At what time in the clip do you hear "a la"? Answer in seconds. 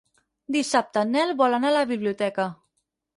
1.73-1.83